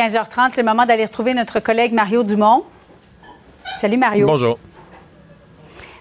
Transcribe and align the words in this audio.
15h30, 0.00 0.52
c'est 0.52 0.62
le 0.62 0.66
moment 0.66 0.86
d'aller 0.86 1.04
retrouver 1.04 1.34
notre 1.34 1.60
collègue 1.60 1.92
Mario 1.92 2.22
Dumont. 2.22 2.64
Salut 3.76 3.98
Mario. 3.98 4.26
Bonjour. 4.26 4.58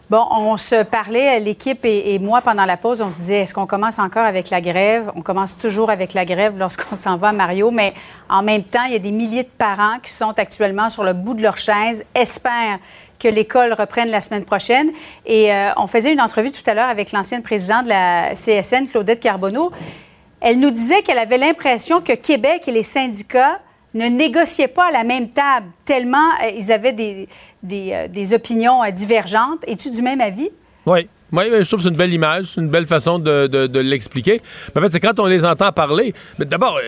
Bon, 0.09 0.25
on 0.31 0.55
se 0.55 0.83
parlait, 0.83 1.37
l'équipe 1.41 1.81
et, 1.83 2.17
moi, 2.17 2.39
pendant 2.41 2.63
la 2.63 2.77
pause, 2.77 3.01
on 3.01 3.09
se 3.09 3.17
disait, 3.17 3.41
est-ce 3.41 3.53
qu'on 3.53 3.67
commence 3.67 3.99
encore 3.99 4.23
avec 4.23 4.51
la 4.51 4.61
grève? 4.61 5.11
On 5.17 5.21
commence 5.21 5.57
toujours 5.57 5.89
avec 5.89 6.13
la 6.13 6.23
grève 6.23 6.57
lorsqu'on 6.57 6.95
s'en 6.95 7.17
va, 7.17 7.33
Mario, 7.33 7.71
mais 7.71 7.93
en 8.29 8.41
même 8.41 8.63
temps, 8.63 8.85
il 8.85 8.93
y 8.93 8.95
a 8.95 8.99
des 8.99 9.11
milliers 9.11 9.43
de 9.43 9.49
parents 9.49 9.99
qui 10.01 10.13
sont 10.13 10.33
actuellement 10.39 10.89
sur 10.89 11.03
le 11.03 11.11
bout 11.11 11.33
de 11.33 11.43
leur 11.43 11.57
chaise, 11.57 12.05
espèrent 12.15 12.79
que 13.19 13.27
l'école 13.27 13.73
reprenne 13.73 14.09
la 14.11 14.21
semaine 14.21 14.45
prochaine. 14.45 14.91
Et 15.25 15.53
euh, 15.53 15.71
on 15.75 15.87
faisait 15.87 16.13
une 16.13 16.21
entrevue 16.21 16.53
tout 16.53 16.67
à 16.67 16.73
l'heure 16.73 16.87
avec 16.87 17.11
l'ancienne 17.11 17.43
présidente 17.43 17.83
de 17.83 17.89
la 17.89 18.33
CSN, 18.33 18.87
Claudette 18.87 19.19
Carbonneau. 19.19 19.73
Elle 20.39 20.57
nous 20.57 20.71
disait 20.71 21.01
qu'elle 21.01 21.19
avait 21.19 21.37
l'impression 21.37 21.99
que 21.99 22.13
Québec 22.13 22.63
et 22.69 22.71
les 22.71 22.83
syndicats 22.83 23.59
ne 23.93 24.05
négociaient 24.07 24.67
pas 24.67 24.87
à 24.89 24.91
la 24.91 25.03
même 25.03 25.29
table, 25.29 25.67
tellement 25.85 26.29
euh, 26.43 26.51
ils 26.55 26.71
avaient 26.71 26.93
des, 26.93 27.27
des, 27.63 27.91
euh, 27.93 28.35
opinions 28.35 28.83
euh, 28.83 28.91
divergentes. 28.91 29.63
Es-tu 29.67 29.89
du 29.89 30.01
même 30.01 30.21
avis? 30.21 30.49
Oui. 30.85 31.09
Oui, 31.31 31.45
je 31.51 31.67
trouve 31.67 31.79
que 31.79 31.83
c'est 31.83 31.89
une 31.89 31.95
belle 31.95 32.13
image, 32.13 32.45
c'est 32.45 32.61
une 32.61 32.69
belle 32.69 32.85
façon 32.85 33.19
de, 33.19 33.47
de, 33.47 33.79
l'expliquer. 33.79 34.41
Mais 34.73 34.81
en 34.81 34.83
fait, 34.85 34.93
c'est 34.93 34.99
quand 34.99 35.19
on 35.19 35.25
les 35.25 35.45
entend 35.45 35.71
parler. 35.71 36.13
Mais 36.37 36.45
d'abord, 36.45 36.79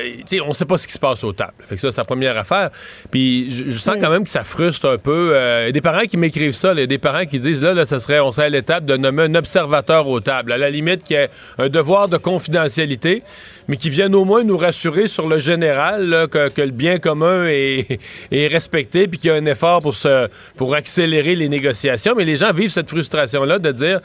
on 0.43 0.47
ne 0.49 0.53
sait 0.53 0.65
pas 0.65 0.77
ce 0.77 0.87
qui 0.87 0.93
se 0.93 0.99
passe 0.99 1.23
aux 1.23 1.33
tables. 1.33 1.53
Fait 1.69 1.75
que 1.75 1.81
ça, 1.81 1.91
c'est 1.91 2.01
la 2.01 2.05
première 2.05 2.37
affaire. 2.37 2.69
Puis 3.09 3.49
je, 3.49 3.77
sens 3.77 3.95
quand 3.99 4.09
même 4.09 4.23
que 4.23 4.29
ça 4.29 4.43
frustre 4.43 4.89
un 4.89 4.97
peu. 4.97 5.33
Il 5.35 5.65
y 5.65 5.69
a 5.69 5.71
des 5.71 5.81
parents 5.81 6.05
qui 6.05 6.17
m'écrivent 6.17 6.53
ça. 6.53 6.73
Il 6.73 6.79
y 6.79 6.83
a 6.83 6.87
des 6.87 6.97
parents 6.97 7.25
qui 7.25 7.39
disent 7.39 7.61
là, 7.61 7.73
là, 7.73 7.85
ça 7.85 7.99
serait, 7.99 8.19
on 8.19 8.31
serait 8.31 8.47
à 8.47 8.49
l'étape 8.49 8.85
de 8.85 8.97
nommer 8.97 9.23
un 9.23 9.35
observateur 9.35 10.07
aux 10.07 10.19
tables. 10.19 10.51
À 10.51 10.57
la 10.57 10.69
limite, 10.69 11.03
qu'il 11.03 11.17
y 11.17 11.19
ait 11.19 11.29
un 11.57 11.69
devoir 11.69 12.07
de 12.07 12.17
confidentialité 12.17 13.23
mais 13.71 13.77
qui 13.77 13.89
viennent 13.89 14.15
au 14.15 14.25
moins 14.25 14.43
nous 14.43 14.57
rassurer 14.57 15.07
sur 15.07 15.29
le 15.29 15.39
général, 15.39 16.27
que, 16.29 16.61
le 16.61 16.71
bien 16.71 16.99
commun 16.99 17.45
est, 17.47 17.99
respecté, 18.31 19.07
puis 19.07 19.17
qu'il 19.17 19.29
y 19.29 19.33
a 19.33 19.35
un 19.35 19.45
effort 19.45 19.81
pour, 19.81 19.93
se, 19.93 20.27
pour 20.57 20.75
accélérer 20.75 21.35
les 21.35 21.47
négociations. 21.47 22.13
Mais 22.15 22.25
les 22.25 22.35
gens 22.35 22.51
vivent 22.51 22.69
cette 22.69 22.89
frustration-là 22.89 23.59
de 23.59 23.71
dire, 23.71 24.01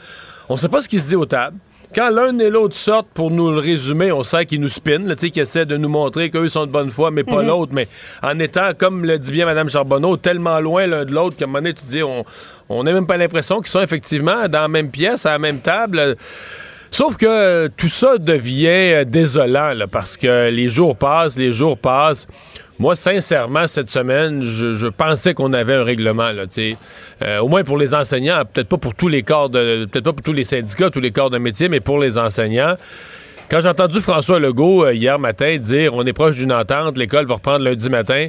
on 0.49 0.55
ne 0.55 0.59
sait 0.59 0.69
pas 0.69 0.81
ce 0.81 0.89
qui 0.89 0.99
se 0.99 1.05
dit 1.05 1.15
aux 1.15 1.25
tables. 1.25 1.57
Quand 1.95 2.09
l'un 2.09 2.37
et 2.39 2.49
l'autre 2.49 2.75
sortent 2.75 3.07
pour 3.13 3.31
nous 3.31 3.49
le 3.49 3.59
résumer, 3.59 4.11
on 4.11 4.23
sait 4.23 4.45
qu'ils 4.45 4.59
nous 4.59 4.69
spinent, 4.69 5.15
qu'ils 5.15 5.39
essaient 5.39 5.65
de 5.65 5.77
nous 5.77 5.87
montrer 5.87 6.29
qu'eux 6.29 6.49
sont 6.49 6.65
de 6.65 6.71
bonne 6.71 6.91
foi, 6.91 7.11
mais 7.11 7.23
pas 7.23 7.41
mhm. 7.41 7.47
l'autre. 7.47 7.73
Mais 7.73 7.87
en 8.21 8.37
étant, 8.39 8.71
comme 8.77 9.05
le 9.05 9.17
dit 9.17 9.31
bien 9.31 9.45
Mme 9.45 9.69
Charbonneau, 9.69 10.17
tellement 10.17 10.59
loin 10.59 10.85
l'un 10.85 11.05
de 11.05 11.13
l'autre 11.13 11.37
qu'à 11.37 11.45
un 11.45 11.47
moment 11.47 11.59
donné, 11.59 11.73
tu 11.73 11.85
dis, 11.85 12.03
on 12.03 12.83
n'a 12.83 12.91
même 12.91 13.07
pas 13.07 13.17
l'impression 13.17 13.61
qu'ils 13.61 13.69
sont 13.69 13.81
effectivement 13.81 14.49
dans 14.49 14.61
la 14.61 14.67
même 14.67 14.91
pièce, 14.91 15.25
à 15.25 15.31
la 15.31 15.39
même 15.39 15.59
table. 15.59 16.17
Sauf 16.91 17.17
que 17.17 17.25
euh, 17.25 17.67
tout 17.75 17.89
ça 17.89 18.17
devient 18.17 18.67
euh, 18.67 19.03
désolant 19.03 19.73
parce 19.91 20.17
que 20.17 20.49
les 20.49 20.69
jours 20.69 20.95
passent, 20.95 21.37
les 21.37 21.51
jours 21.51 21.77
passent. 21.77 22.27
Moi, 22.79 22.95
sincèrement, 22.95 23.65
cette 23.65 23.89
semaine, 23.89 24.43
je, 24.43 24.87
pensais 24.87 25.33
qu'on 25.33 25.51
avait 25.53 25.73
un 25.73 25.83
règlement, 25.83 26.31
là, 26.31 26.43
euh, 27.23 27.39
au 27.39 27.47
moins 27.47 27.63
pour 27.63 27.77
les 27.77 27.95
enseignants, 27.95 28.43
peut-être 28.53 28.67
pas 28.67 28.77
pour 28.77 28.93
tous 28.93 29.07
les 29.07 29.23
corps 29.23 29.49
de, 29.49 29.85
peut-être 29.85 30.05
pas 30.05 30.13
pour 30.13 30.23
tous 30.23 30.33
les 30.33 30.43
syndicats, 30.43 30.91
tous 30.91 30.99
les 30.99 31.09
corps 31.09 31.31
de 31.31 31.39
métier, 31.39 31.69
mais 31.69 31.79
pour 31.79 31.97
les 31.97 32.19
enseignants. 32.19 32.75
Quand 33.49 33.61
j'ai 33.61 33.69
entendu 33.69 33.99
François 33.99 34.39
Legault 34.39 34.89
hier 34.91 35.17
matin 35.17 35.57
dire 35.57 35.93
on 35.95 36.05
est 36.05 36.13
proche 36.13 36.35
d'une 36.35 36.51
entente, 36.51 36.97
l'école 36.97 37.25
va 37.25 37.35
reprendre 37.35 37.65
lundi 37.65 37.89
matin, 37.89 38.27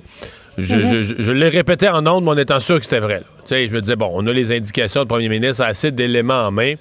je, 0.59 0.75
mm-hmm. 0.75 1.33
l'ai 1.33 1.49
répété 1.49 1.89
en 1.89 2.07
ondes, 2.07 2.25
mais 2.25 2.31
en 2.31 2.37
étant 2.37 2.61
sûr 2.61 2.79
que 2.79 2.85
c'était 2.85 3.01
vrai. 3.01 3.23
Je 3.49 3.73
me 3.73 3.81
disais, 3.81 3.97
bon, 3.97 4.11
on 4.13 4.27
a 4.27 4.33
les 4.33 4.51
indications 4.51 5.03
du 5.03 5.09
premier 5.09 5.29
ministre, 5.29 5.63
assez 5.63 5.93
d'éléments 5.93 6.47
en 6.47 6.51
main. 6.51 6.75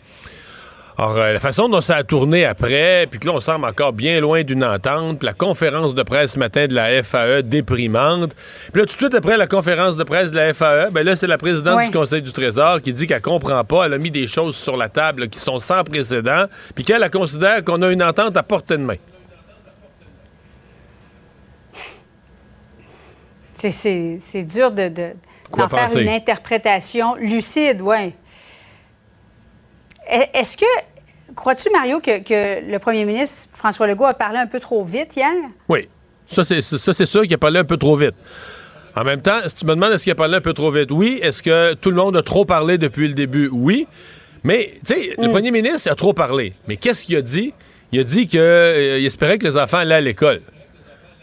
Alors, 1.00 1.16
euh, 1.18 1.34
la 1.34 1.40
façon 1.40 1.70
dont 1.70 1.80
ça 1.80 1.98
a 1.98 2.04
tourné 2.04 2.44
après, 2.44 3.06
puis 3.10 3.20
que 3.20 3.28
là, 3.28 3.34
on 3.36 3.40
semble 3.40 3.66
encore 3.66 3.94
bien 3.94 4.20
loin 4.20 4.44
d'une 4.44 4.64
entente. 4.64 5.22
La 5.22 5.34
conférence 5.34 5.94
de 5.94 6.02
presse 6.02 6.32
ce 6.32 6.40
matin 6.40 6.66
de 6.66 6.74
la 6.74 7.04
FAE 7.04 7.44
déprimante. 7.44 8.34
Puis 8.74 8.82
là, 8.82 8.88
tout 8.88 8.94
de 8.94 8.98
suite 8.98 9.14
après 9.14 9.38
la 9.38 9.46
conférence 9.46 9.96
de 9.96 10.04
presse 10.04 10.32
de 10.32 10.38
la 10.38 10.56
FAE, 10.56 10.90
ben 10.90 11.04
là, 11.06 11.16
c'est 11.16 11.28
la 11.28 11.38
présidente 11.38 11.86
du 11.86 11.92
Conseil 11.92 12.24
du 12.24 12.32
Trésor 12.32 12.82
qui 12.82 12.94
dit 12.94 13.06
qu'elle 13.06 13.22
comprend 13.22 13.64
pas. 13.64 13.86
Elle 13.86 13.94
a 13.94 14.00
mis 14.00 14.10
des 14.10 14.26
choses 14.26 14.56
sur 14.56 14.76
la 14.76 14.90
table 14.90 15.30
qui 15.30 15.38
sont 15.38 15.60
sans 15.60 15.84
précédent, 15.84 16.46
puis 16.74 16.84
qu'elle 16.84 17.08
considère 17.12 17.64
qu'on 17.64 17.84
a 17.84 17.92
une 17.92 18.02
entente 18.02 18.36
à 18.36 18.42
portée 18.42 18.78
de 18.78 18.84
main. 18.84 18.98
C'est 23.54 24.44
dur 24.44 24.72
de, 24.72 24.92
faire 25.70 25.96
une 25.96 26.10
interprétation 26.10 27.16
lucide, 27.16 27.82
oui. 27.82 28.14
Est-ce 30.10 30.58
que, 30.58 30.66
crois-tu, 31.36 31.70
Mario, 31.72 32.00
que, 32.00 32.70
le 32.70 32.78
premier 32.80 33.06
ministre 33.06 33.50
François 33.54 33.88
Legault 33.88 34.06
a 34.06 34.14
parlé 34.14 34.40
un 34.40 34.48
peu 34.48 34.60
trop 34.60 34.84
vite 34.84 35.16
hier? 35.16 35.32
Oui. 35.70 35.88
Ça, 36.26 36.44
c'est, 36.44 36.62
sûr 36.62 37.22
qu'il 37.24 37.34
a 37.34 37.38
parlé 37.38 37.60
un 37.60 37.66
peu 37.66 37.78
trop 37.78 37.96
vite. 37.96 38.16
En 38.96 39.04
même 39.04 39.22
temps, 39.22 39.40
si 39.46 39.56
tu 39.56 39.66
me 39.66 39.76
demandes 39.76 39.94
est-ce 39.94 40.04
qu'il 40.04 40.12
a 40.12 40.16
parlé 40.16 40.36
un 40.36 40.42
peu 40.42 40.54
trop 40.54 40.72
vite, 40.72 40.92
oui. 40.92 41.20
Est-ce 41.22 41.42
que 41.42 41.74
tout 41.76 41.92
le 41.92 41.98
monde 41.98 42.18
a 42.18 42.24
trop 42.24 42.46
parlé 42.46 42.78
depuis 42.78 43.08
le 43.08 43.14
début? 43.14 43.50
Oui. 43.52 43.88
Mais, 44.44 44.74
tu 44.86 44.94
sais, 44.94 45.14
le 45.18 45.28
mm. 45.28 45.32
premier 45.32 45.52
ministre 45.52 45.92
a 45.92 45.96
trop 45.96 46.14
parlé. 46.14 46.54
Mais 46.68 46.78
qu'est-ce 46.78 47.06
qu'il 47.06 47.16
a 47.16 47.22
dit? 47.22 47.54
Il 47.92 48.00
a 48.00 48.04
dit 48.04 48.28
qu'il 48.28 48.40
euh, 48.40 49.06
espérait 49.06 49.38
que 49.38 49.46
les 49.46 49.58
enfants 49.58 49.78
allaient 49.78 49.96
à 49.96 50.02
l'école 50.02 50.42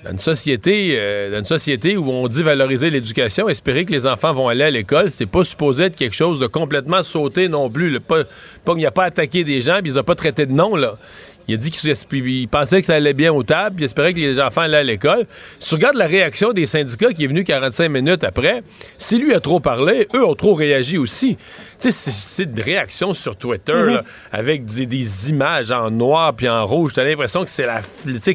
dans 0.05 0.11
une 0.11 0.19
société, 0.19 0.97
euh, 0.99 1.31
dans 1.31 1.39
une 1.39 1.45
société 1.47 1.97
où 1.97 2.11
on 2.11 2.29
dit 2.29 2.43
valoriser 2.43 2.91
l'éducation, 2.91 3.49
espérer 3.49 3.87
que 3.87 3.93
les 3.93 4.07
enfants 4.07 4.35
vont 4.35 4.49
aller 4.49 4.65
à 4.65 4.71
l'école, 4.71 5.11
c'est 5.11 5.27
pas 5.27 5.45
supposé 5.45 5.85
être 5.85 5.97
quelque 5.97 6.15
chose 6.15 6.39
de 6.39 6.47
complètement 6.47 7.03
sauté 7.03 7.49
non 7.49 7.71
plus. 7.71 7.99
Pas, 8.01 8.25
pas 8.65 8.75
qu'il 8.75 8.83
n'a 8.83 8.91
pas 8.91 9.05
attaqué 9.05 9.45
des 9.45 9.63
gens, 9.63 9.79
puis 9.81 9.91
il 9.91 9.95
n'a 9.95 10.03
pas 10.03 10.15
traité 10.15 10.45
de 10.45 10.53
nom 10.53 10.77
là. 10.77 10.99
Il 11.47 11.55
a 11.55 11.57
dit 11.59 11.71
qu'il 11.71 12.49
pensait 12.49 12.81
que 12.81 12.87
ça 12.87 12.95
allait 12.95 13.13
bien 13.13 13.33
aux 13.33 13.43
tables, 13.43 13.77
puis 13.77 13.85
il 13.85 13.87
espérait 13.87 14.15
que 14.15 14.19
les 14.19 14.41
enfants 14.41 14.63
allaient 14.63 14.79
à 14.79 14.83
l'école. 14.83 15.27
Si 15.59 15.69
tu 15.69 15.75
regardes 15.75 15.97
la 15.97 16.07
réaction 16.07 16.53
des 16.53 16.65
syndicats 16.65 17.13
qui 17.13 17.25
est 17.25 17.27
venu 17.27 17.45
45 17.45 17.89
minutes 17.91 18.25
après, 18.25 18.63
si 18.97 19.19
lui 19.19 19.35
a 19.35 19.41
trop 19.41 19.61
parlé, 19.61 20.09
eux 20.15 20.25
ont 20.25 20.35
trop 20.35 20.55
réagi 20.55 20.97
aussi. 20.97 21.37
Tu 21.79 21.93
sais, 21.93 22.11
c'est 22.11 22.45
une 22.45 22.61
réaction 22.61 23.13
sur 23.13 23.37
Twitter, 23.37 23.73
mhm. 23.73 24.03
avec 24.33 24.65
des, 24.65 25.29
images 25.29 25.71
en 25.71 25.91
noir 25.91 26.35
puis 26.35 26.49
en 26.49 26.65
rouge. 26.65 26.93
T'as 26.95 27.05
l'impression 27.05 27.45
que 27.45 27.51
c'est 27.51 27.67
la, 27.67 27.83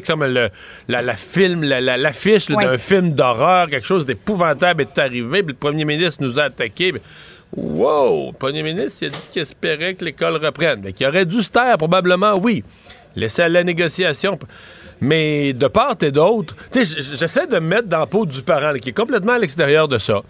comme 0.06 0.24
le, 0.24 0.50
la, 0.88 1.02
la 1.02 1.16
film, 1.16 1.64
l'affiche 1.64 2.46
d'un 2.46 2.78
film 2.78 3.12
d'horreur, 3.12 3.68
quelque 3.68 3.86
chose 3.86 4.06
d'épouvantable 4.06 4.82
est 4.82 4.98
arrivé, 4.98 5.42
puis 5.42 5.52
le 5.52 5.58
premier 5.58 5.84
ministre 5.84 6.22
nous 6.22 6.38
a 6.38 6.44
attaqués. 6.44 6.94
Wow! 7.56 8.28
Le 8.28 8.38
premier 8.38 8.62
ministre, 8.62 8.98
il 9.02 9.06
a 9.06 9.10
dit 9.10 9.28
qu'il 9.32 9.42
espérait 9.42 9.94
que 9.94 10.04
l'école 10.04 10.36
reprenne. 10.36 10.82
Mais 10.84 10.92
qu'il 10.92 11.06
aurait 11.08 11.26
dû 11.26 11.42
se 11.42 11.50
taire, 11.50 11.76
probablement, 11.76 12.38
oui 12.40 12.62
laisser 13.16 13.42
à 13.42 13.48
la 13.48 13.64
négociation. 13.64 14.38
Mais 15.00 15.54
de 15.54 15.66
part 15.66 15.96
et 16.02 16.10
d'autre, 16.10 16.54
j'essaie 16.74 17.46
de 17.46 17.54
me 17.54 17.60
mettre 17.60 17.88
dans 17.88 18.00
la 18.00 18.06
peau 18.06 18.26
du 18.26 18.42
parent 18.42 18.74
qui 18.74 18.90
est 18.90 18.96
complètement 18.96 19.32
à 19.32 19.38
l'extérieur 19.38 19.88
de 19.88 19.96
ça, 19.96 20.22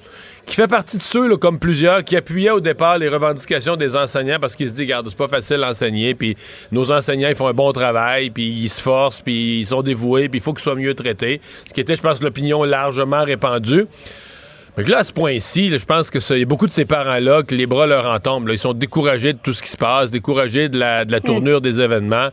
qui 0.47 0.55
fait 0.55 0.69
partie 0.69 0.97
de 0.97 1.03
ceux, 1.03 1.37
comme 1.39 1.59
plusieurs, 1.59 2.05
qui 2.05 2.17
appuyaient 2.17 2.51
au 2.51 2.61
départ 2.61 2.97
les 2.97 3.09
revendications 3.09 3.75
des 3.75 3.97
enseignants 3.97 4.39
parce 4.41 4.55
qu'ils 4.55 4.69
se 4.69 4.73
disent, 4.73 4.83
regarde, 4.83 5.09
c'est 5.11 5.19
pas 5.19 5.27
facile 5.27 5.59
d'enseigner, 5.59 6.15
puis 6.15 6.37
nos 6.71 6.93
enseignants, 6.93 7.29
ils 7.29 7.35
font 7.35 7.49
un 7.49 7.53
bon 7.53 7.73
travail, 7.73 8.31
puis 8.31 8.49
ils 8.49 8.69
se 8.69 8.81
forcent, 8.81 9.23
puis 9.23 9.59
ils 9.59 9.67
sont 9.67 9.83
dévoués, 9.83 10.29
puis 10.29 10.39
il 10.39 10.43
faut 10.43 10.53
qu'ils 10.53 10.63
soient 10.63 10.77
mieux 10.77 10.95
traités. 10.95 11.41
Ce 11.69 11.73
qui 11.73 11.81
était, 11.81 11.97
je 11.97 12.03
pense, 12.03 12.23
l'opinion 12.23 12.63
largement 12.63 13.25
répandue. 13.25 13.87
Mais 14.81 14.87
là, 14.87 14.99
à 15.01 15.05
ce 15.05 15.13
point-ci, 15.13 15.79
je 15.79 15.85
pense 15.85 16.09
que 16.09 16.39
y 16.39 16.43
a 16.43 16.47
beaucoup 16.47 16.67
de 16.67 16.73
ces 16.73 16.87
parents-là 16.87 17.43
que 17.43 17.55
les 17.55 17.67
bras 17.67 17.87
leur 17.87 18.07
en 18.07 18.19
tombent. 18.19 18.49
Ils 18.51 18.57
sont 18.57 18.73
découragés 18.73 19.35
de 19.35 19.39
tout 19.39 19.53
ce 19.53 19.61
qui 19.61 19.69
se 19.69 19.77
passe, 19.77 20.11
découragés 20.11 20.71
de 20.71 20.79
la, 20.79 21.05
de 21.05 21.13
la 21.13 21.21
tournure 21.21 21.61
des 21.61 21.83
événements, 21.83 22.29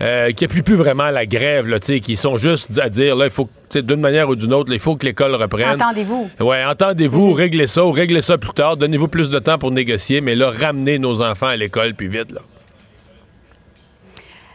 euh, 0.00 0.32
qui 0.32 0.44
n'appuient 0.44 0.62
plus 0.62 0.76
vraiment 0.76 1.10
la 1.10 1.26
grève, 1.26 1.66
là, 1.66 1.78
qui 1.78 2.16
sont 2.16 2.38
juste 2.38 2.78
à 2.78 2.88
dire, 2.88 3.16
là, 3.16 3.26
il 3.26 3.30
faut 3.30 3.50
d'une 3.74 4.00
manière 4.00 4.30
ou 4.30 4.34
d'une 4.34 4.54
autre, 4.54 4.72
il 4.72 4.78
faut 4.78 4.96
que 4.96 5.04
l'école 5.04 5.34
reprenne. 5.34 5.78
Entendez-vous. 5.78 6.30
Oui, 6.40 6.56
entendez-vous, 6.66 7.34
réglez 7.34 7.66
ça 7.66 7.84
ou 7.84 7.92
réglez 7.92 8.22
ça 8.22 8.38
plus 8.38 8.54
tard. 8.54 8.78
Donnez-vous 8.78 9.08
plus 9.08 9.28
de 9.28 9.38
temps 9.38 9.58
pour 9.58 9.70
négocier, 9.70 10.22
mais 10.22 10.34
là, 10.34 10.50
ramenez 10.50 10.98
nos 10.98 11.20
enfants 11.20 11.48
à 11.48 11.56
l'école 11.56 11.92
plus 11.92 12.08
vite. 12.08 12.32
Là. 12.32 12.40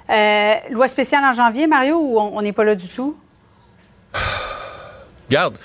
Euh, 0.10 0.74
loi 0.74 0.88
spéciale 0.88 1.24
en 1.24 1.34
janvier, 1.34 1.68
Mario, 1.68 1.96
ou 1.96 2.18
on 2.18 2.42
n'est 2.42 2.54
pas 2.54 2.64
là 2.64 2.74
du 2.74 2.88
tout? 2.88 3.16
Garde. 5.30 5.58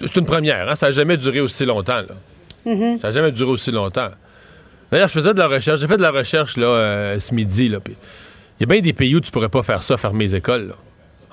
C'est 0.00 0.16
une 0.16 0.26
première, 0.26 0.68
hein? 0.68 0.74
ça 0.74 0.86
n'a 0.86 0.92
jamais 0.92 1.16
duré 1.16 1.40
aussi 1.40 1.64
longtemps. 1.64 2.02
Mm-hmm. 2.66 2.98
Ça 2.98 3.08
n'a 3.08 3.10
jamais 3.14 3.32
duré 3.32 3.50
aussi 3.50 3.70
longtemps. 3.70 4.10
D'ailleurs, 4.90 5.08
je 5.08 5.12
faisais 5.14 5.32
de 5.34 5.38
la 5.38 5.46
recherche. 5.48 5.80
J'ai 5.80 5.86
fait 5.88 5.96
de 5.96 6.02
la 6.02 6.10
recherche 6.10 6.56
là, 6.56 6.66
euh, 6.66 7.20
ce 7.20 7.32
midi. 7.34 7.68
Là, 7.68 7.78
Il 7.86 7.94
y 8.60 8.62
a 8.64 8.66
bien 8.66 8.80
des 8.80 8.92
pays 8.92 9.14
où 9.14 9.20
tu 9.20 9.30
pourrais 9.30 9.48
pas 9.48 9.62
faire 9.62 9.82
ça, 9.82 9.96
fermer 9.96 10.24
les 10.26 10.36
écoles. 10.36 10.68
là. 10.68 10.74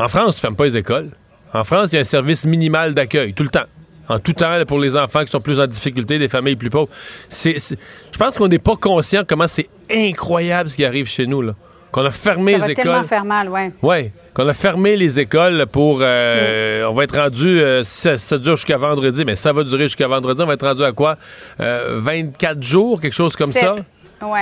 En 0.06 0.08
France, 0.10 0.36
tu 0.36 0.42
fermes 0.42 0.56
pas 0.56 0.66
les 0.66 0.78
écoles. 0.78 1.10
En 1.54 1.64
France, 1.64 1.90
il 1.92 1.96
y 1.96 1.98
a 1.98 2.02
un 2.02 2.06
service 2.06 2.46
minimal 2.46 2.94
d'accueil, 2.94 3.34
tout 3.34 3.44
le 3.44 3.50
temps. 3.50 3.66
En 4.10 4.20
tout 4.20 4.34
temps, 4.34 4.56
là, 4.56 4.66
pour 4.66 4.80
les 4.80 4.96
enfants 4.96 5.26
qui 5.26 5.32
sont 5.32 5.42
plus 5.42 5.60
en 5.60 5.68
difficulté, 5.68 6.18
des 6.20 6.30
familles 6.30 6.56
plus 6.56 6.70
pauvres. 6.70 6.90
Je 7.32 8.18
pense 8.18 8.36
qu'on 8.36 8.48
n'est 8.48 8.60
pas 8.60 8.76
conscient 8.76 9.24
comment 9.28 9.48
c'est 9.48 9.68
incroyable 9.92 10.70
ce 10.70 10.76
qui 10.76 10.86
arrive 10.86 11.08
chez 11.08 11.26
nous. 11.26 11.42
Là. 11.42 11.56
Qu'on 11.92 12.06
a 12.06 12.12
fermé 12.12 12.54
Ça 12.54 12.60
les 12.60 12.66
va 12.66 12.72
écoles. 12.72 12.84
tellement 12.84 13.04
faire 13.04 13.26
mal, 13.26 13.50
oui. 13.50 13.62
Oui, 13.82 14.12
qu'on 14.38 14.48
a 14.48 14.54
fermé 14.54 14.96
les 14.96 15.20
écoles 15.20 15.66
pour. 15.66 16.00
euh, 16.02 16.86
On 16.86 16.94
va 16.94 17.04
être 17.06 17.20
rendu. 17.20 17.60
euh, 17.60 17.84
ça, 17.84 18.18
ça 18.18 18.38
dure 18.38 18.56
jusqu'à 18.56 18.78
vendredi, 18.78 19.26
mais 19.26 19.36
ça 19.36 19.52
va 19.52 19.64
durer 19.64 19.84
jusqu'à 19.84 20.08
vendredi. 20.08 20.42
On 20.42 20.46
va 20.46 20.54
être 20.54 20.68
rendu 20.68 20.84
à 20.84 20.92
quoi? 20.92 21.18
Euh, 21.60 22.00
24 22.00 22.62
jours, 22.62 23.02
quelque 23.02 23.14
chose 23.16 23.36
comme 23.36 23.52
ça? 23.52 23.74
Oui. 24.22 24.40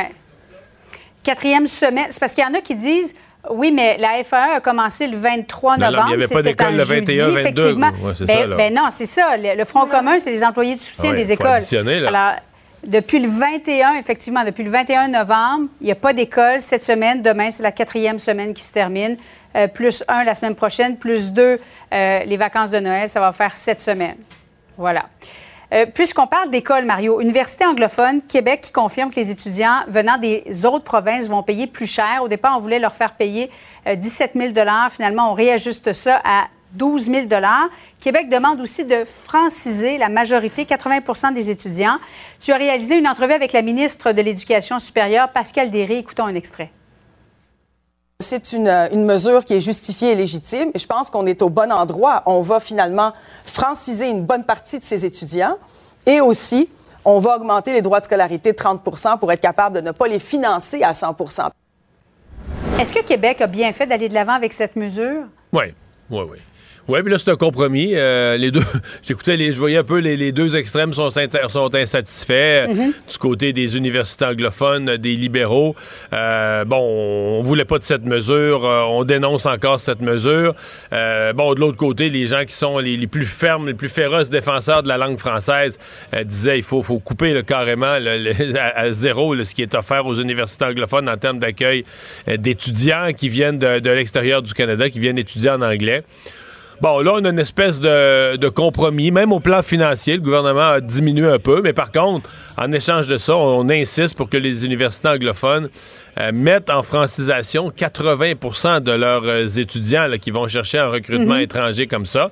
Quatrième 1.24 1.66
semaine. 1.66 2.08
C'est 2.10 2.20
parce 2.20 2.34
qu'il 2.34 2.44
y 2.44 2.48
en 2.48 2.54
a 2.54 2.62
qui 2.62 2.76
disent. 2.76 3.16
Oui, 3.52 3.72
mais 3.72 3.98
la 4.00 4.24
FAE 4.24 4.56
a 4.56 4.60
commencé 4.60 5.06
le 5.06 5.18
23 5.18 5.78
Non, 5.78 5.86
non, 5.86 5.92
mais 5.92 5.92
il 5.92 5.92
y 5.92 5.96
novembre. 5.96 6.14
avait 6.14 6.34
pas 6.34 6.42
d'école 6.42 6.76
le 6.78 6.84
jeudi, 6.84 7.18
21, 7.20 7.28
22. 7.28 7.40
effectivement. 7.40 7.92
Ouais, 8.02 8.14
ben, 8.22 8.28
ça, 8.28 8.48
ben 8.56 8.74
non, 8.74 8.88
c'est 8.90 9.06
ça. 9.06 9.38
Le, 9.38 9.56
le 9.56 9.66
Front 9.66 9.86
commun, 9.86 10.18
c'est 10.18 10.32
les 10.32 10.44
employés 10.44 10.74
de 10.76 10.80
soutien 10.80 11.12
ouais, 11.12 11.16
des 11.16 11.32
écoles. 11.32 11.62
là. 11.72 12.08
Alors, 12.08 12.40
depuis 12.88 13.20
le 13.20 13.30
21, 13.30 13.94
effectivement, 14.00 14.44
depuis 14.44 14.64
le 14.64 14.72
21 14.72 15.10
novembre, 15.10 15.68
il 15.80 15.86
n'y 15.86 15.92
a 15.92 15.96
pas 15.96 16.12
d'école 16.14 16.60
cette 16.60 16.84
semaine. 16.84 17.22
Demain, 17.22 17.52
c'est 17.52 17.62
la 17.62 17.72
quatrième 17.72 18.18
semaine 18.18 18.54
qui 18.56 18.64
se 18.64 18.74
termine. 18.74 19.16
Euh, 19.56 19.68
plus 19.68 20.04
un 20.08 20.24
la 20.24 20.36
semaine 20.36 20.56
prochaine, 20.56 20.98
plus 20.98 21.32
deux 21.32 21.60
euh, 21.94 22.20
les 22.26 22.38
vacances 22.38 22.72
de 22.72 22.80
Noël. 22.80 23.08
Ça 23.08 23.20
va 23.20 23.32
faire 23.32 23.56
sept 23.56 23.80
semaines. 23.80 24.18
Voilà. 24.78 25.06
Euh, 25.74 25.86
Puisqu'on 25.86 26.28
parle 26.28 26.50
d'école, 26.52 26.86
Mario, 26.86 27.20
Université 27.22 27.66
anglophone, 27.66 28.22
Québec 28.22 28.62
qui 28.62 28.72
confirme 28.72 29.10
que 29.10 29.16
les 29.16 29.32
étudiants 29.32 29.82
venant 29.88 30.18
des 30.18 30.66
autres 30.66 30.84
provinces 30.84 31.28
vont 31.28 31.44
payer 31.44 31.68
plus 31.68 31.88
cher. 31.88 32.22
Au 32.22 32.28
départ, 32.28 32.56
on 32.56 32.60
voulait 32.60 32.80
leur 32.80 32.94
faire 32.94 33.14
payer 33.14 33.50
euh, 33.88 33.96
17 33.96 34.34
000 34.36 34.54
Finalement, 34.92 35.32
on 35.32 35.34
réajuste 35.34 35.94
ça 35.94 36.22
à 36.24 36.46
12 36.74 37.10
000 37.10 37.28
Québec 38.00 38.30
demande 38.30 38.60
aussi 38.62 38.86
de 38.86 39.04
franciser 39.06 39.98
la 39.98 40.10
majorité, 40.10 40.66
80% 40.66 41.34
des 41.34 41.50
étudiants. 41.50 41.98
Tu 42.40 42.52
as 42.52 42.58
réalisé 42.58 42.98
une 42.98 43.08
entrevue 43.08 43.34
avec 43.34 43.54
la 43.54 43.62
ministre 43.62 44.12
de 44.12 44.22
l'Éducation 44.22 44.78
supérieure, 44.80 45.30
Pascal 45.32 45.72
Derry. 45.72 45.98
Écoutons 45.98 46.26
un 46.26 46.36
extrait. 46.36 46.70
C'est 48.22 48.54
une, 48.54 48.70
euh, 48.70 48.88
une 48.94 49.04
mesure 49.04 49.44
qui 49.44 49.56
est 49.56 49.60
justifiée 49.60 50.14
et 50.14 50.16
légitime. 50.16 50.72
Et 50.74 50.80
je 50.80 50.88
pense 50.88 51.10
qu'on 51.10 51.26
est 51.26 51.42
au 51.42 51.50
bon 51.50 51.70
endroit. 51.70 52.24
On 52.26 52.42
va 52.42 52.62
finalement 52.62 53.12
franciser 53.44 54.10
une 54.10 54.24
bonne 54.24 54.46
partie 54.46 54.80
de 54.80 54.86
ces 54.86 55.06
étudiants. 55.06 55.58
Et 56.06 56.22
aussi, 56.22 56.70
on 57.04 57.20
va 57.20 57.36
augmenter 57.36 57.74
les 57.74 57.82
droits 57.82 58.00
de 58.00 58.06
scolarité 58.06 58.54
de 58.54 58.58
30% 58.58 59.20
pour 59.20 59.34
être 59.34 59.42
capable 59.42 59.76
de 59.76 59.82
ne 59.82 59.92
pas 59.92 60.08
les 60.08 60.20
financer 60.20 60.82
à 60.82 60.94
100% 60.94 61.50
Est-ce 62.80 62.94
que 62.94 63.04
Québec 63.04 63.42
a 63.42 63.48
bien 63.48 63.74
fait 63.74 63.86
d'aller 63.86 64.08
de 64.08 64.14
l'avant 64.14 64.34
avec 64.34 64.54
cette 64.54 64.78
mesure? 64.78 65.24
Oui, 65.52 65.66
oui, 66.10 66.24
oui. 66.32 66.38
Oui, 66.88 67.02
puis 67.02 67.12
là, 67.12 67.18
c'est 67.18 67.32
un 67.32 67.36
compromis. 67.36 67.94
Euh, 67.96 68.38
les 68.38 68.52
deux, 68.52 68.62
j'écoutais, 69.04 69.38
les, 69.38 69.52
je 69.52 69.58
voyais 69.60 69.78
un 69.78 69.84
peu 69.84 69.98
les, 69.98 70.16
les 70.16 70.32
deux 70.32 70.56
extrêmes 70.56 70.94
sont, 70.94 71.10
insatisfaits. 71.18 72.32
Euh, 72.34 72.68
Du 73.10 73.18
côté 73.18 73.54
des 73.54 73.76
universités 73.76 74.26
anglophones, 74.26 74.90
euh, 74.90 74.98
des 74.98 75.16
libéraux. 75.16 75.76
Euh, 76.14 76.64
bon, 76.64 76.78
on 76.78 77.42
voulait 77.42 77.66
pas 77.66 77.80
de 77.80 77.84
cette 77.84 78.06
mesure. 78.06 78.66
euh, 78.66 78.82
on 78.84 79.04
dénonce 79.04 79.48
encore 79.48 79.80
cette 79.80 80.02
mesure. 80.02 80.54
Euh, 80.94 81.34
bon, 81.34 81.56
de 81.56 81.60
l'autre 81.60 81.78
côté, 81.78 82.10
les 82.10 82.28
gens 82.28 82.46
qui 82.46 82.54
sont 82.54 82.78
les, 82.78 82.98
les 82.98 83.08
plus 83.08 83.26
fermes, 83.26 83.66
les 83.68 83.74
plus 83.74 83.90
féroces 83.90 84.30
défenseurs 84.30 84.84
de 84.84 84.88
la 84.88 84.98
langue 84.98 85.18
française 85.18 85.80
disaient 86.24 86.60
il 86.60 86.64
faut, 86.64 86.84
faut 86.84 87.00
couper 87.00 87.34
là, 87.34 87.42
carrément 87.42 87.98
le- 87.98 88.18
le- 88.32 88.60
à, 88.60 88.78
à 88.78 88.92
zéro 88.92 89.34
là, 89.34 89.44
ce 89.44 89.56
qui 89.56 89.64
est 89.64 89.74
offert 89.74 90.06
aux 90.06 90.16
universités 90.16 90.66
anglophones 90.66 91.10
en 91.10 91.18
termes 91.18 91.40
d'accueil 91.40 91.84
d'étudiants 92.28 93.10
qui 93.18 93.30
viennent 93.30 93.58
de, 93.60 93.80
de 93.80 93.90
l'extérieur 93.90 94.42
du 94.44 94.54
Canada, 94.54 94.90
qui 94.90 95.00
viennent 95.00 95.18
étudier 95.18 95.50
en 95.50 95.62
anglais. 95.62 96.04
Bon, 96.82 97.00
là, 97.00 97.14
on 97.16 97.24
a 97.24 97.30
une 97.30 97.40
espèce 97.40 97.80
de, 97.80 98.36
de 98.36 98.50
compromis, 98.50 99.10
même 99.10 99.32
au 99.32 99.40
plan 99.40 99.64
financier. 99.64 100.16
Le 100.16 100.22
gouvernement 100.22 100.72
a 100.72 100.82
diminué 100.82 101.26
un 101.28 101.40
peu, 101.40 101.62
mais 101.62 101.72
par 101.72 101.92
contre, 101.92 102.30
en 102.58 102.72
échange 102.74 103.08
de 103.08 103.18
ça, 103.18 103.36
on, 103.36 103.70
insiste 103.70 104.16
pour 104.16 104.30
que 104.30 104.38
les 104.38 104.66
universités 104.66 105.08
anglophones 105.08 105.70
euh, 106.20 106.32
mettent 106.34 106.70
en 106.70 106.84
francisation 106.84 107.70
80% 107.70 108.82
de 108.82 108.92
leurs 108.92 109.24
euh, 109.24 109.48
étudiants 109.48 110.08
là, 110.08 110.18
qui 110.18 110.32
vont 110.32 110.48
chercher 110.48 110.78
un 110.80 110.88
recrutement 110.88 111.38
étranger 111.38 111.88
comme 111.88 112.06
ça. 112.06 112.32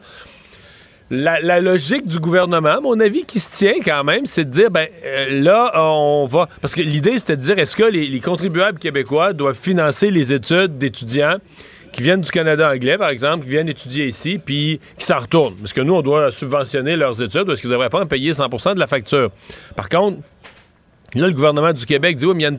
La, 1.09 1.39
la 1.39 1.59
logique 1.61 2.07
du 2.07 2.19
gouvernement, 2.19 2.77
à 2.77 2.79
mon 2.81 2.99
avis, 2.99 3.25
qui 3.25 3.39
se 3.39 3.55
tient 3.55 3.75
quand 3.83 4.03
même, 4.03 4.25
c'est 4.25 4.45
de 4.45 4.49
dire, 4.49 4.71
ben 4.71 4.87
euh, 5.05 5.41
là, 5.41 5.71
on 5.75 6.25
va... 6.25 6.49
Parce 6.61 6.75
que 6.75 6.81
l'idée, 6.81 7.17
c'était 7.17 7.37
de 7.37 7.41
dire, 7.41 7.59
est-ce 7.59 7.75
que 7.75 7.83
les, 7.83 8.07
les 8.07 8.19
contribuables 8.19 8.79
québécois 8.79 9.31
doivent 9.31 9.59
financer 9.59 10.11
les 10.11 10.33
études 10.33 10.77
d'étudiants 10.77 11.37
qui 11.93 12.01
viennent 12.01 12.21
du 12.21 12.31
Canada 12.31 12.71
anglais, 12.71 12.97
par 12.97 13.09
exemple, 13.09 13.45
qui 13.45 13.51
viennent 13.51 13.69
étudier 13.69 14.07
ici, 14.07 14.39
puis 14.43 14.81
qui 14.97 15.05
s'en 15.05 15.19
retournent. 15.19 15.55
Parce 15.55 15.71
que 15.71 15.81
nous, 15.81 15.93
on 15.93 16.01
doit 16.01 16.31
subventionner 16.31 16.97
leurs 16.97 17.21
études, 17.21 17.45
parce 17.45 17.61
qu'ils 17.61 17.69
ne 17.69 17.75
devraient 17.75 17.89
pas 17.89 18.01
en 18.01 18.07
payer 18.07 18.33
100% 18.33 18.73
de 18.73 18.79
la 18.79 18.87
facture. 18.87 19.29
Par 19.75 19.87
contre, 19.87 20.17
là, 21.13 21.27
le 21.27 21.33
gouvernement 21.33 21.71
du 21.71 21.85
Québec 21.85 22.17
dit, 22.17 22.25
oui, 22.25 22.33
mais 22.35 22.49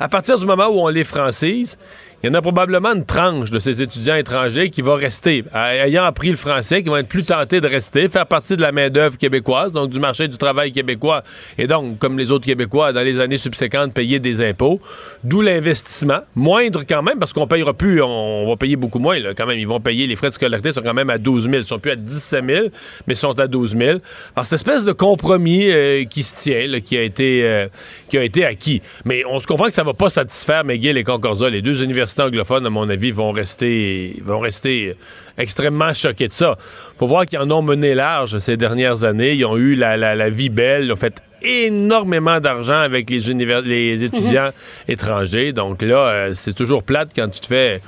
à 0.00 0.08
partir 0.08 0.36
du 0.36 0.44
moment 0.44 0.66
où 0.66 0.80
on 0.80 0.88
les 0.88 1.04
francise, 1.04 1.78
il 2.22 2.28
y 2.28 2.30
en 2.30 2.34
a 2.34 2.42
probablement 2.42 2.92
une 2.94 3.04
tranche 3.04 3.50
de 3.50 3.58
ces 3.58 3.82
étudiants 3.82 4.14
étrangers 4.14 4.70
qui 4.70 4.80
va 4.80 4.94
rester, 4.94 5.44
ayant 5.54 6.04
appris 6.04 6.30
le 6.30 6.36
français, 6.36 6.82
qui 6.84 6.88
vont 6.88 6.96
être 6.96 7.08
plus 7.08 7.26
tentés 7.26 7.60
de 7.60 7.66
rester, 7.66 8.08
faire 8.08 8.26
partie 8.26 8.56
de 8.56 8.62
la 8.62 8.70
main-d'œuvre 8.70 9.18
québécoise, 9.18 9.72
donc 9.72 9.90
du 9.90 9.98
marché 9.98 10.28
du 10.28 10.36
travail 10.36 10.70
québécois, 10.70 11.24
et 11.58 11.66
donc, 11.66 11.98
comme 11.98 12.18
les 12.18 12.30
autres 12.30 12.46
Québécois, 12.46 12.92
dans 12.92 13.02
les 13.02 13.18
années 13.18 13.38
subséquentes, 13.38 13.92
payer 13.92 14.20
des 14.20 14.40
impôts. 14.44 14.80
D'où 15.24 15.40
l'investissement, 15.40 16.20
moindre 16.34 16.84
quand 16.88 17.02
même, 17.02 17.18
parce 17.18 17.32
qu'on 17.32 17.46
payera 17.46 17.74
plus, 17.74 18.02
on, 18.02 18.48
va 18.48 18.56
payer 18.56 18.76
beaucoup 18.76 18.98
moins, 18.98 19.16
quand 19.36 19.46
même. 19.46 19.58
Ils 19.58 19.66
vont 19.66 19.80
payer, 19.80 20.06
les 20.06 20.16
frais 20.16 20.28
de 20.28 20.34
scolarité 20.34 20.72
sont 20.72 20.82
quand 20.82 20.94
même 20.94 21.10
à 21.10 21.18
12 21.18 21.44
000. 21.44 21.56
Ils 21.56 21.64
sont 21.64 21.78
plus 21.78 21.92
à 21.92 21.96
17 21.96 22.44
000, 22.44 22.66
mais 23.06 23.14
ils 23.14 23.16
sont 23.16 23.38
à 23.38 23.46
12 23.46 23.76
000. 23.76 23.98
Alors, 24.36 24.46
cette 24.46 24.54
espèce 24.54 24.84
de 24.84 24.92
compromis 24.92 25.70
euh, 25.70 26.04
qui 26.04 26.22
se 26.22 26.36
tient, 26.36 26.80
qui, 26.80 26.96
a 26.96 27.02
été, 27.02 27.42
euh, 27.44 27.66
qui 28.08 28.18
a 28.18 28.22
été 28.22 28.44
acquis. 28.44 28.82
Mais 29.04 29.24
on 29.24 29.40
se 29.40 29.46
comprend 29.46 29.66
que 29.66 29.72
ça 29.72 29.82
va 29.82 29.94
pas 29.94 30.10
satisfaire 30.10 30.64
McGill 30.64 30.96
et 30.96 31.04
Concordia. 31.04 31.50
Les 31.50 31.62
deux 31.62 31.82
universités 31.82 32.11
anglophones, 32.20 32.66
à 32.66 32.70
mon 32.70 32.88
avis, 32.88 33.10
vont 33.10 33.30
rester, 33.32 34.20
vont 34.24 34.40
rester 34.40 34.94
extrêmement 35.38 35.92
choqués 35.94 36.28
de 36.28 36.32
ça. 36.32 36.56
Faut 36.98 37.06
voir 37.06 37.26
qu'ils 37.26 37.38
en 37.38 37.50
ont 37.50 37.62
mené 37.62 37.94
large 37.94 38.38
ces 38.38 38.56
dernières 38.56 39.04
années. 39.04 39.32
Ils 39.34 39.44
ont 39.44 39.56
eu 39.56 39.74
la, 39.74 39.96
la- 39.96 40.14
la 40.14 40.30
vie 40.30 40.48
belle. 40.48 40.84
Ils 40.86 40.92
ont 40.92 40.96
fait 40.96 41.22
énormément 41.42 42.40
d'argent 42.40 42.78
avec 42.80 43.10
les, 43.10 43.30
univers- 43.30 43.62
les 43.62 44.04
étudiants 44.04 44.50
étrangers. 44.88 45.52
Donc 45.52 45.82
là, 45.82 45.96
euh, 46.08 46.34
c'est 46.34 46.54
toujours 46.54 46.82
plate 46.82 47.10
quand 47.14 47.28
tu 47.28 47.40
te 47.40 47.46
fais... 47.46 47.80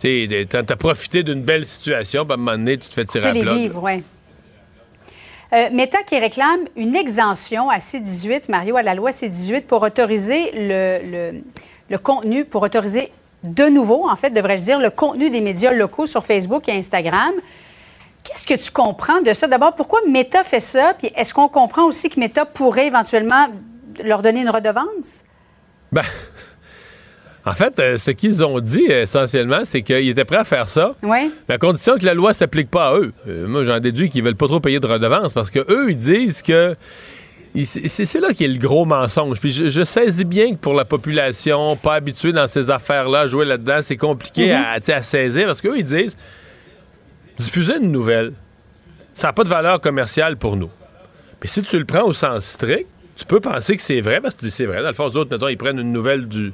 Tu 0.00 0.28
t'as 0.48 0.62
profité 0.76 1.22
d'une 1.22 1.42
belle 1.42 1.64
situation, 1.64 2.24
puis 2.24 2.32
à 2.32 2.34
un 2.34 2.36
moment 2.36 2.52
donné, 2.52 2.76
tu 2.76 2.88
te 2.88 2.94
fais 2.94 3.04
tirer 3.06 3.28
à 3.28 3.32
les 3.32 3.40
plat. 3.40 3.54
oui. 3.54 4.02
Euh, 5.52 5.68
Meta 5.72 6.02
qui 6.02 6.18
réclame 6.18 6.60
une 6.76 6.96
exemption 6.96 7.70
à 7.70 7.78
C18, 7.78 8.50
Mario, 8.50 8.76
à 8.76 8.82
la 8.82 8.94
loi 8.94 9.10
C18 9.10 9.62
pour 9.62 9.82
autoriser 9.82 10.50
le, 10.54 10.98
le- 11.32 11.40
le 11.88 11.98
contenu, 11.98 12.44
pour 12.44 12.62
autoriser 12.62 13.10
de 13.46 13.64
nouveau, 13.64 14.08
en 14.08 14.16
fait, 14.16 14.30
devrais-je 14.30 14.62
dire, 14.64 14.78
le 14.78 14.90
contenu 14.90 15.30
des 15.30 15.40
médias 15.40 15.72
locaux 15.72 16.06
sur 16.06 16.24
Facebook 16.24 16.68
et 16.68 16.72
Instagram. 16.72 17.32
Qu'est-ce 18.24 18.46
que 18.46 18.54
tu 18.54 18.70
comprends 18.72 19.20
de 19.22 19.32
ça? 19.32 19.46
D'abord, 19.46 19.74
pourquoi 19.74 20.00
Meta 20.08 20.42
fait 20.42 20.60
ça? 20.60 20.94
Puis 20.98 21.10
est-ce 21.16 21.32
qu'on 21.32 21.48
comprend 21.48 21.84
aussi 21.84 22.10
que 22.10 22.18
Meta 22.18 22.44
pourrait 22.44 22.88
éventuellement 22.88 23.48
leur 24.04 24.20
donner 24.22 24.40
une 24.42 24.50
redevance? 24.50 25.22
Ben, 25.92 26.02
en 27.44 27.52
fait, 27.52 27.78
euh, 27.78 27.96
ce 27.96 28.10
qu'ils 28.10 28.44
ont 28.44 28.58
dit 28.58 28.86
euh, 28.90 29.02
essentiellement, 29.04 29.60
c'est 29.64 29.82
qu'ils 29.82 30.08
étaient 30.08 30.24
prêts 30.24 30.38
à 30.38 30.44
faire 30.44 30.68
ça, 30.68 30.96
Oui. 31.04 31.32
mais 31.48 31.54
à 31.54 31.58
condition 31.58 31.96
que 31.96 32.04
la 32.04 32.14
loi 32.14 32.32
s'applique 32.34 32.68
pas 32.70 32.88
à 32.88 32.94
eux. 32.96 33.12
Euh, 33.28 33.46
moi, 33.46 33.62
j'en 33.62 33.78
déduis 33.78 34.10
qu'ils 34.10 34.24
veulent 34.24 34.34
pas 34.34 34.48
trop 34.48 34.58
payer 34.58 34.80
de 34.80 34.86
redevances 34.88 35.32
parce 35.32 35.50
que 35.50 35.60
eux, 35.70 35.90
ils 35.90 35.96
disent 35.96 36.42
que 36.42 36.74
c'est 37.64 38.20
là 38.20 38.32
qu'il 38.32 38.46
y 38.46 38.50
a 38.50 38.52
le 38.52 38.58
gros 38.58 38.84
mensonge. 38.84 39.40
Puis 39.40 39.50
je, 39.50 39.70
je 39.70 39.84
saisis 39.84 40.24
bien 40.24 40.52
que 40.52 40.58
pour 40.58 40.74
la 40.74 40.84
population 40.84 41.76
pas 41.76 41.94
habituée 41.94 42.32
dans 42.32 42.46
ces 42.46 42.70
affaires-là, 42.70 43.26
jouer 43.26 43.44
là-dedans, 43.44 43.78
c'est 43.82 43.96
compliqué 43.96 44.56
sais, 44.82 44.92
à 44.92 45.02
saisir 45.02 45.46
parce 45.46 45.60
qu'eux, 45.60 45.78
ils 45.78 45.84
disent 45.84 46.16
diffuser 47.38 47.76
une 47.80 47.92
nouvelle, 47.92 48.32
ça 49.14 49.28
n'a 49.28 49.32
pas 49.32 49.44
de 49.44 49.48
valeur 49.48 49.80
commerciale 49.80 50.36
pour 50.36 50.56
nous. 50.56 50.70
Mais 51.40 51.48
si 51.48 51.62
tu 51.62 51.78
le 51.78 51.84
prends 51.84 52.04
au 52.04 52.12
sens 52.12 52.44
strict, 52.44 52.88
tu 53.16 53.24
peux 53.24 53.40
penser 53.40 53.76
que 53.76 53.82
c'est 53.82 54.00
vrai, 54.00 54.20
parce 54.20 54.34
que 54.34 54.40
tu 54.40 54.46
dis 54.46 54.50
c'est 54.50 54.66
vrai. 54.66 54.82
Dans 54.82 54.88
le 54.88 54.94
fond, 54.94 55.08
les 55.08 55.16
autres, 55.16 55.30
mettons, 55.30 55.48
ils 55.48 55.56
prennent 55.56 55.78
une 55.78 55.92
nouvelle 55.92 56.26
du, 56.26 56.52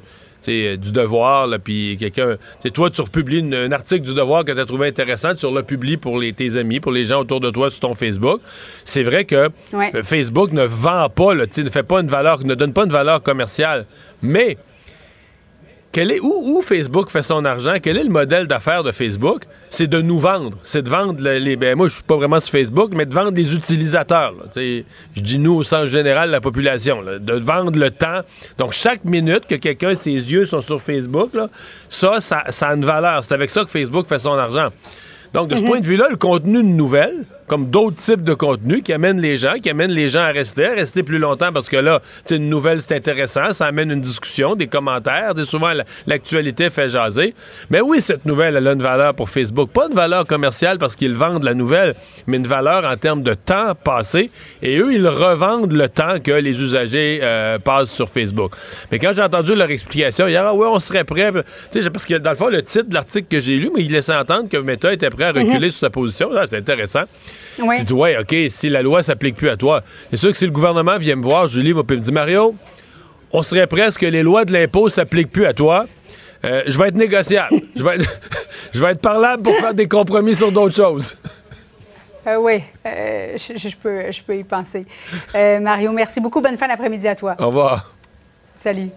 euh, 0.51 0.77
du 0.77 0.91
devoir, 0.91 1.47
puis 1.63 1.97
quelqu'un. 1.99 2.37
Toi, 2.73 2.89
tu 2.89 3.01
republies 3.01 3.39
une- 3.39 3.53
un 3.55 3.71
article 3.71 4.01
du 4.05 4.13
devoir 4.13 4.43
que 4.45 4.51
tu 4.51 4.59
as 4.59 4.65
trouvé 4.65 4.87
intéressant, 4.87 5.35
tu 5.35 5.45
le 5.51 5.63
publies 5.63 5.97
pour 5.97 6.17
les, 6.19 6.33
tes 6.33 6.57
amis, 6.57 6.79
pour 6.79 6.91
les 6.91 7.05
gens 7.05 7.21
autour 7.21 7.39
de 7.39 7.49
toi 7.49 7.69
sur 7.69 7.79
ton 7.81 7.95
Facebook. 7.95 8.41
C'est 8.85 9.03
vrai 9.03 9.25
que 9.25 9.49
Ouais. 9.73 9.91
euh, 9.95 10.03
Facebook 10.03 10.51
ne 10.51 10.63
vend 10.63 11.09
pas, 11.09 11.33
là, 11.33 11.45
ne 11.63 11.69
fait 11.69 11.83
pas 11.83 12.01
une 12.01 12.07
valeur, 12.09 12.43
ne 12.43 12.55
donne 12.55 12.73
pas 12.73 12.83
une 12.85 12.91
valeur 12.91 13.21
commerciale. 13.23 13.85
Mais 14.21 14.57
quel 15.93 16.11
est, 16.11 16.19
où, 16.19 16.57
où 16.57 16.61
Facebook 16.61 17.09
fait 17.09 17.23
son 17.23 17.45
argent? 17.45 17.75
Quel 17.81 17.97
est 17.97 18.03
le 18.03 18.09
modèle 18.09 18.47
d'affaires 18.47 18.83
de 18.83 18.91
Facebook? 18.91 19.43
C'est 19.69 19.87
de 19.87 20.01
nous 20.01 20.19
vendre. 20.19 20.57
C'est 20.63 20.81
de 20.81 20.89
vendre 20.89 21.21
le- 21.23 21.37
les. 21.37 21.55
Ben, 21.55 21.75
moi, 21.77 21.87
je 21.87 21.93
suis 21.93 22.03
pas 22.03 22.17
vraiment 22.17 22.39
sur 22.41 22.49
Facebook, 22.51 22.91
mais 22.93 23.05
de 23.05 23.13
vendre 23.13 23.31
des 23.31 23.53
utilisateurs. 23.55 24.33
Je 24.55 24.83
dis 25.21 25.39
nous 25.39 25.53
au 25.53 25.63
sens 25.63 25.85
général, 25.87 26.29
la 26.31 26.41
population. 26.41 27.01
là. 27.01 27.19
De 27.19 27.33
vendre 27.33 27.77
le 27.77 27.89
temps. 27.91 28.21
Donc, 28.57 28.73
chaque 28.73 29.05
minute 29.05 29.47
que 29.47 29.55
quelqu'un, 29.55 29.95
ses 29.95 30.11
yeux 30.11 30.45
sont 30.45 30.61
sur 30.61 30.81
Facebook, 30.81 31.33
là, 31.33 31.47
ça, 31.89 32.19
ça, 32.19 32.43
ça 32.49 32.67
a 32.69 32.75
une 32.75 32.85
valeur. 32.85 33.23
C'est 33.23 33.33
avec 33.33 33.49
ça 33.49 33.63
que 33.63 33.69
Facebook 33.69 34.07
fait 34.07 34.19
son 34.19 34.33
argent. 34.33 34.69
Donc, 35.33 35.47
de 35.47 35.55
ce 35.55 35.61
point 35.63 35.79
de 35.79 35.85
vue-là, 35.85 36.07
le 36.11 36.17
contenu 36.17 36.57
de 36.57 36.67
nouvelles, 36.67 37.25
comme 37.47 37.69
d'autres 37.69 37.97
types 37.97 38.23
de 38.23 38.33
contenus 38.33 38.81
qui 38.83 38.93
amènent 38.93 39.19
les 39.21 39.37
gens, 39.37 39.55
qui 39.61 39.69
amènent 39.69 39.91
les 39.91 40.09
gens 40.09 40.21
à 40.21 40.31
rester, 40.31 40.65
à 40.65 40.73
rester 40.73 41.03
plus 41.03 41.19
longtemps 41.19 41.51
parce 41.53 41.69
que 41.69 41.77
là, 41.77 42.01
sais, 42.25 42.35
une 42.37 42.49
nouvelle, 42.49 42.81
c'est 42.81 42.95
intéressant, 42.95 43.53
ça 43.53 43.65
amène 43.67 43.91
une 43.91 44.01
discussion, 44.01 44.55
des 44.55 44.67
commentaires, 44.67 45.33
des- 45.35 45.45
souvent 45.45 45.73
la- 45.73 45.83
l'actualité 46.07 46.69
fait 46.69 46.89
jaser. 46.89 47.33
Mais 47.69 47.81
oui, 47.81 48.01
cette 48.01 48.25
nouvelle, 48.25 48.55
elle 48.55 48.67
a 48.67 48.71
une 48.73 48.81
valeur 48.81 49.13
pour 49.13 49.29
Facebook. 49.29 49.69
Pas 49.71 49.87
une 49.89 49.95
valeur 49.95 50.25
commerciale 50.25 50.77
parce 50.77 50.95
qu'ils 50.95 51.13
vendent 51.15 51.43
la 51.43 51.53
nouvelle, 51.53 51.95
mais 52.27 52.37
une 52.37 52.47
valeur 52.47 52.85
en 52.85 52.95
termes 52.97 53.23
de 53.23 53.33
temps 53.33 53.73
passé. 53.75 54.29
Et 54.61 54.77
eux, 54.79 54.93
ils 54.93 55.07
revendent 55.07 55.73
le 55.73 55.89
temps 55.89 56.19
que 56.23 56.31
les 56.31 56.61
usagers 56.61 57.19
euh, 57.21 57.59
passent 57.59 57.91
sur 57.91 58.09
Facebook. 58.09 58.53
Mais 58.91 58.99
quand 58.99 59.11
j'ai 59.13 59.21
entendu 59.21 59.55
leur 59.55 59.69
explication 59.69 60.27
hier, 60.27 60.43
ah 60.45 60.53
ouais, 60.53 60.67
on 60.67 60.79
serait 60.79 61.03
prêt. 61.03 61.31
Tu 61.71 61.81
sais, 61.81 61.89
parce 61.89 62.05
que 62.05 62.15
dans 62.15 62.29
le 62.31 62.35
fond, 62.35 62.47
le 62.49 62.61
titre 62.61 62.89
de 62.89 62.93
l'article 62.93 63.27
que 63.29 63.39
j'ai 63.39 63.57
lu, 63.57 63.69
mais 63.75 63.81
il 63.83 63.91
laissait 63.91 64.15
entendre 64.15 64.49
que 64.49 64.57
Meta 64.57 64.93
était 64.93 65.09
prêt 65.09 65.25
à 65.25 65.31
reculer 65.31 65.69
sur 65.69 65.79
sa 65.81 65.89
position. 65.89 66.29
Ah, 66.35 66.45
c'est 66.49 66.57
intéressant. 66.57 67.03
Tu 67.77 67.83
dis, 67.85 67.93
ouais, 67.93 68.17
OK, 68.17 68.35
si 68.49 68.69
la 68.69 68.81
loi 68.81 69.03
s'applique 69.03 69.35
plus 69.35 69.49
à 69.49 69.57
toi, 69.57 69.81
c'est 70.09 70.17
sûr 70.17 70.31
que 70.31 70.37
si 70.37 70.45
le 70.45 70.51
gouvernement 70.51 70.97
vient 70.97 71.15
me 71.15 71.23
voir, 71.23 71.47
Julie 71.47 71.71
va 71.71 71.83
puis 71.83 71.97
me 71.97 72.01
dire, 72.01 72.13
Mario, 72.13 72.55
on 73.31 73.41
serait 73.43 73.67
presque 73.67 74.01
que 74.01 74.05
les 74.05 74.23
lois 74.23 74.45
de 74.45 74.53
l'impôt 74.53 74.89
s'appliquent 74.89 75.31
plus 75.31 75.45
à 75.45 75.53
toi. 75.53 75.85
Euh, 76.45 76.63
je 76.67 76.77
vais 76.77 76.89
être 76.89 76.95
négociable. 76.95 77.61
je, 77.75 77.83
vais 77.83 77.95
être, 77.95 78.19
je 78.73 78.79
vais 78.83 78.91
être 78.91 79.01
parlable 79.01 79.43
pour 79.43 79.55
faire 79.55 79.73
des 79.73 79.87
compromis 79.87 80.35
sur 80.35 80.51
d'autres 80.51 80.75
choses. 80.75 81.17
Euh, 82.27 82.37
oui, 82.37 82.61
euh, 82.85 83.37
je, 83.37 83.57
je- 83.57 83.69
je 83.69 83.75
peux, 83.75 84.11
je 84.11 84.21
peux 84.23 84.37
y 84.37 84.43
penser. 84.43 84.85
Mario, 85.33 85.91
merci 85.91 86.19
beaucoup. 86.21 86.41
Bonne 86.41 86.57
fin 86.57 86.67
d'après-midi 86.67 87.07
à 87.07 87.15
toi. 87.15 87.35
Au 87.39 87.47
revoir. 87.47 87.91
Salut. 88.55 88.89